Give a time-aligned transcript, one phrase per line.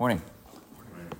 [0.00, 0.22] Morning.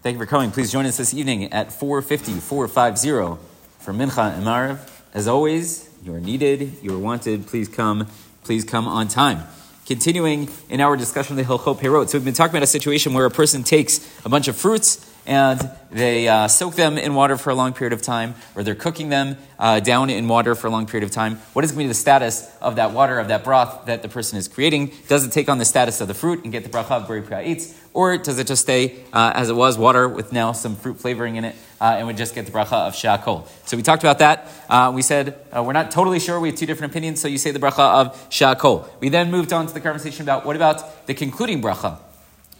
[0.00, 0.50] Thank you for coming.
[0.50, 3.38] Please join us this evening at 450, 450
[3.80, 4.78] for Mincha and Mariv.
[5.12, 7.46] As always, you are needed, you are wanted.
[7.46, 8.06] Please come,
[8.44, 9.42] please come on time.
[9.84, 12.08] Continuing in our discussion of the Hilchot Perot.
[12.08, 15.06] So we've been talking about a situation where a person takes a bunch of fruits
[15.26, 18.74] and they uh, soak them in water for a long period of time, or they're
[18.74, 21.36] cooking them uh, down in water for a long period of time.
[21.52, 24.08] What is going to be the status of that water, of that broth that the
[24.08, 24.92] person is creating?
[25.08, 27.22] Does it take on the status of the fruit and get the bracha of Bari
[27.22, 27.56] Priya
[27.94, 31.36] or does it just stay uh, as it was, water with now some fruit flavoring
[31.36, 33.46] in it, uh, and we just get the bracha of Shakol?
[33.66, 34.48] So we talked about that.
[34.68, 36.40] Uh, we said uh, we're not totally sure.
[36.40, 38.88] We have two different opinions, so you say the bracha of Shakol.
[39.00, 41.98] We then moved on to the conversation about what about the concluding bracha?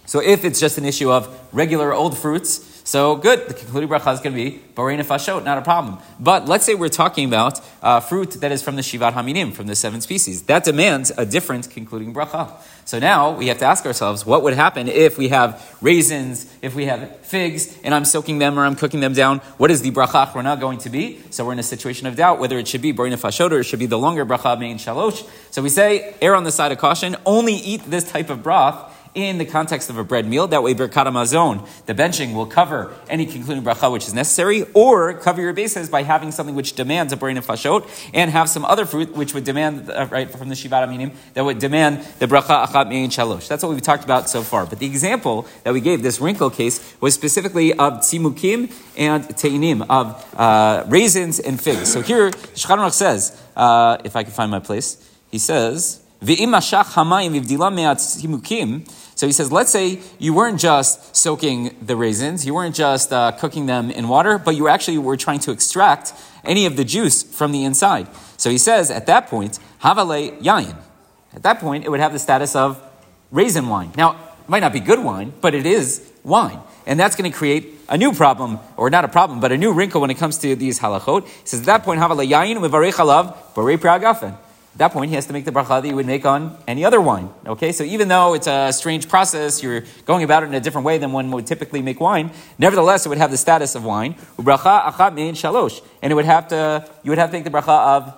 [0.05, 4.13] So if it's just an issue of regular old fruits, so good, the concluding bracha
[4.13, 5.99] is going to be Borei Nefashot, not a problem.
[6.19, 9.67] But let's say we're talking about uh, fruit that is from the Shivat Haminim, from
[9.67, 10.43] the seven species.
[10.43, 12.51] That demands a different concluding bracha.
[12.83, 16.75] So now we have to ask ourselves, what would happen if we have raisins, if
[16.75, 19.39] we have figs, and I'm soaking them or I'm cooking them down?
[19.57, 21.21] What is the bracha achrona going to be?
[21.29, 23.63] So we're in a situation of doubt whether it should be Borei Nefashot or it
[23.63, 25.25] should be the longer bracha Mein Shalosh.
[25.51, 28.92] So we say, err on the side of caution, only eat this type of broth
[29.15, 30.47] in the context of a bread meal.
[30.47, 35.13] That way, Birkat Hamazon, the benching, will cover any concluding bracha which is necessary, or
[35.13, 38.85] cover your bases by having something which demands a Borei Nefashot, and have some other
[38.85, 42.65] fruit which would demand, uh, right, from the Shivat Aminim, that would demand the bracha
[42.65, 43.47] achat mein shalosh.
[43.47, 44.65] That's what we've talked about so far.
[44.65, 49.85] But the example that we gave, this wrinkle case, was specifically of tzimukim and teinim,
[49.89, 51.91] of uh, raisins and figs.
[51.91, 54.97] So here, Shulchan says, uh, if I can find my place,
[55.29, 58.87] he says, V'im mashach hamayim ivdila me'at tzimukim,
[59.23, 63.31] so he says, let's say you weren't just soaking the raisins, you weren't just uh,
[63.31, 66.11] cooking them in water, but you actually were trying to extract
[66.43, 68.09] any of the juice from the inside.
[68.35, 70.75] So he says, at that point, havale yayin.
[71.33, 72.83] At that point, it would have the status of
[73.31, 73.93] raisin wine.
[73.95, 76.59] Now, it might not be good wine, but it is wine.
[76.85, 79.71] And that's going to create a new problem, or not a problem, but a new
[79.71, 81.25] wrinkle when it comes to these halachot.
[81.25, 84.35] He says, at that point, havale yayin umevarech alav barei pragafen.
[84.73, 86.83] At that point, he has to make the bracha that you would make on any
[86.83, 87.29] other wine.
[87.45, 90.83] Okay, so even though it's a strange process, you're going about it in a different
[90.83, 92.31] way than one would typically make wine.
[92.57, 94.15] Nevertheless, it would have the status of wine.
[94.37, 97.51] Bracha achat mein shalosh, and it would have to you would have to make the
[97.51, 97.67] bracha
[97.97, 98.15] of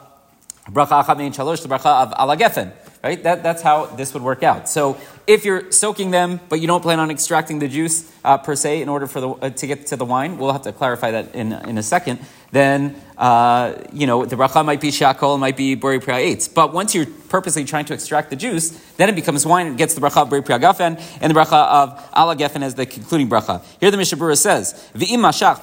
[0.71, 2.71] bracha achat mein shalosh, the bracha of alagefen.
[3.03, 4.67] Right, that, that's how this would work out.
[4.67, 8.55] So if you're soaking them, but you don't plan on extracting the juice uh, per
[8.55, 11.11] se in order for the, uh, to get to the wine, we'll have to clarify
[11.11, 12.19] that in, in a second
[12.55, 16.95] then uh, you know the bracha might be shakol, might be bori priya But once
[16.95, 20.21] you're purposely trying to extract the juice, then it becomes wine and gets the bracha
[20.23, 23.63] of bori priya gafen and the bracha of ala gefen as the concluding bracha.
[23.79, 25.61] Here the Mishnah Berurah says, v'im mashach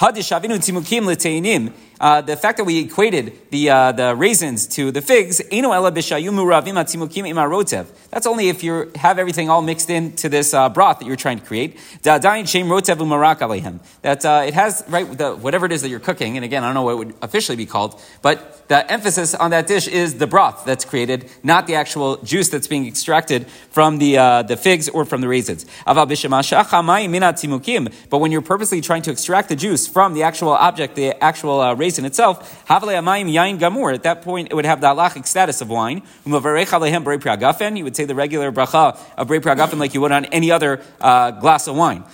[0.00, 1.72] hadishavinu tzimukim leteinim.
[2.00, 5.36] Uh, the fact that we equated the, uh, the raisins to the figs,
[8.10, 11.38] that's only if you have everything all mixed into this uh, broth that you're trying
[11.38, 11.78] to create.
[12.00, 12.24] That
[14.24, 16.74] uh, it has, right, the, whatever it is that you're cooking, and again, I don't
[16.74, 20.26] know what it would officially be called, but the emphasis on that dish is the
[20.26, 24.88] broth that's created, not the actual juice that's being extracted from the, uh, the figs
[24.88, 25.66] or from the raisins.
[25.84, 26.08] But
[28.18, 31.74] when you're purposely trying to extract the juice from the actual object, the actual uh,
[31.74, 36.02] raisin itself, at that point it would have the halachic status of wine.
[36.24, 36.32] You
[37.84, 41.32] would say the regular bracha of brei priagafen like you would on any other uh,
[41.32, 42.04] glass of wine.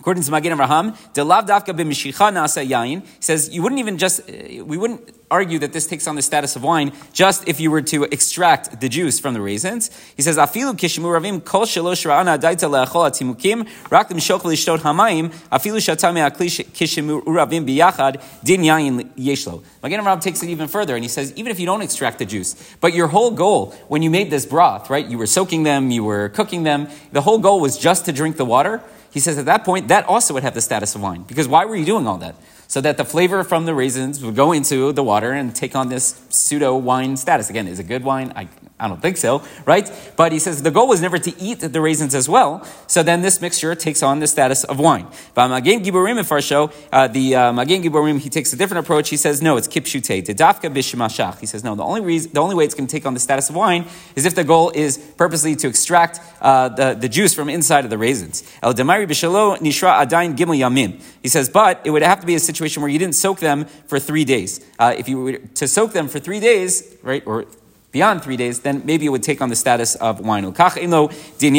[0.00, 3.96] According to Magen Avraham, de lav dafka b'mishicha nasa yain, he says you wouldn't even
[3.96, 5.00] just, uh, we wouldn't
[5.30, 8.80] argue that this takes on the status of wine just if you were to extract
[8.80, 9.90] the juice from the raisins.
[10.14, 15.32] He says, afilu kishimu ravim kol shalosh ra'ana daita le'achol atimukim, rak l'mishok l'ishtot hamayim,
[15.50, 19.62] afilu shatame akli kishimu ravim biyachad, din yain yeshlo.
[19.82, 22.26] Magen Avraham takes it even further, and he says, even if you don't extract the
[22.26, 25.90] juice, but your whole goal when you made this broth, right, you were soaking them,
[25.90, 28.82] you were cooking them, the whole goal was just to drink the water,
[29.14, 31.22] he says at that point, that also would have the status of wine.
[31.22, 32.34] Because why were you doing all that?
[32.66, 35.88] So that the flavor from the raisins would go into the water and take on
[35.88, 37.48] this pseudo wine status.
[37.48, 38.32] Again, is it good wine?
[38.34, 38.48] I
[38.84, 39.90] I don't think so, right?
[40.14, 42.62] But he says the goal was never to eat the raisins as well.
[42.86, 45.06] So then this mixture takes on the status of wine.
[45.32, 49.08] But Magen Giborim in Farsho, uh, the uh, Magen Giborim, he takes a different approach.
[49.08, 51.40] He says, no, it's kipshute, dafka bishmashach.
[51.40, 53.20] He says, no, the only reason, the only way it's going to take on the
[53.20, 53.86] status of wine
[54.16, 57.90] is if the goal is purposely to extract uh, the, the juice from inside of
[57.90, 58.44] the raisins.
[58.62, 61.00] El demari bishalo nishra adain gimel yamim.
[61.22, 63.64] He says, but it would have to be a situation where you didn't soak them
[63.86, 64.60] for three days.
[64.78, 67.46] Uh, if you were to soak them for three days, right, or
[67.94, 70.42] beyond three days, then maybe it would take on the status of wine.
[70.42, 71.50] So if the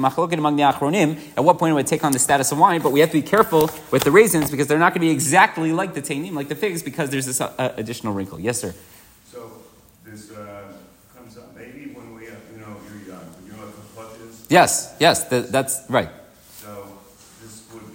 [0.00, 2.80] machloket among the achronim, at what point it would take on the status of wine,
[2.80, 5.10] but we have to be careful with the raisins because they're not going to be
[5.10, 8.40] exactly like the tainim, like the figs, because there's this uh, additional wrinkle.
[8.40, 8.74] Yes, sir.
[9.30, 9.52] So
[10.02, 10.72] this uh,
[11.14, 13.58] comes up, maybe when we, uh, you know, you're young, you know
[13.94, 14.08] what?
[14.48, 16.08] Yes, yes, th- that's right.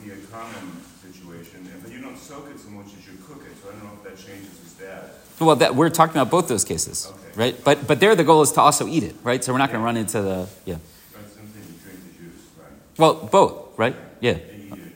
[0.07, 0.71] So this would be a common
[1.01, 3.83] situation, but you don't soak it so much as you cook it, so I don't
[3.83, 5.09] know if that changes his dad.
[5.39, 7.27] Well, that, we're talking about both those cases, Okay.
[7.35, 7.63] right?
[7.63, 9.43] But but there, the goal is to also eat it, right?
[9.43, 10.75] So we're not going to run into the yeah.
[10.75, 12.71] Right, something you drink the juice, right?
[12.97, 13.95] Well, both, right?
[14.21, 14.93] Yeah, And you eat it.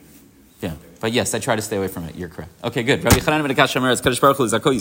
[0.60, 0.74] yeah.
[1.00, 2.14] But yes, I try to stay away from it.
[2.16, 2.50] You're correct.
[2.64, 3.02] Okay, good.
[3.04, 4.80] Rabbi Chanan ben Akash Omer, "It's Baruch Hu, Zakoi